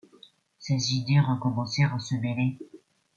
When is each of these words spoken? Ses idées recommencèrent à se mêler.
Ses 0.57 0.95
idées 0.95 1.19
recommencèrent 1.19 1.93
à 1.93 1.99
se 1.99 2.15
mêler. 2.15 2.57